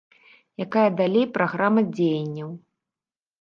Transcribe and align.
Якая 0.65 0.85
далей 1.01 1.27
праграма 1.35 1.81
дзеянняў? 1.93 2.49